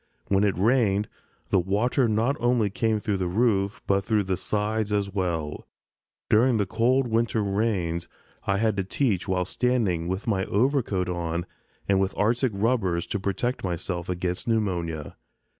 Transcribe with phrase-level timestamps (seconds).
[0.29, 1.07] When it rained
[1.51, 5.67] the water not only came through the roof, but through the sides as well.
[6.27, 8.07] During cold winter rains
[8.47, 11.45] I had to teach while standing with my overcoat on
[11.87, 15.17] and with arctic rubbers to protect myself against pneumonia.